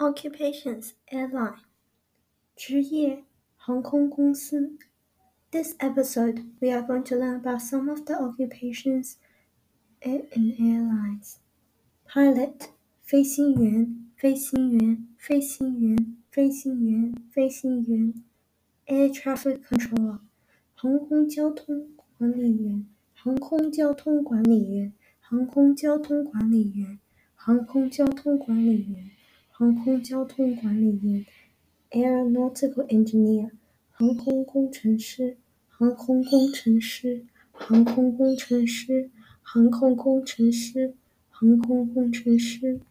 [0.00, 1.60] Occupations airline
[2.54, 3.24] 职业
[3.56, 4.76] 航空公司
[5.50, 9.16] This episode we are going to learn about some of the occupations
[10.02, 10.28] in
[10.58, 11.36] airlines.
[12.06, 12.68] Pilot
[13.02, 18.12] 飞行员飞行员飞行员飞行员飞行员
[18.86, 20.20] Air traffic controller
[20.74, 21.88] 航空交通
[22.18, 26.98] 管理员航空交通管理员航空交通管理员
[27.34, 29.10] 航空交通管理员
[29.61, 31.23] 航空交通管理员
[31.91, 33.51] ，aeronautical engineer，
[33.91, 35.37] 航空工程师，
[35.69, 39.11] 航空工程师，航空工程师，
[39.43, 40.95] 航空工程师，
[41.29, 42.79] 航空工程师。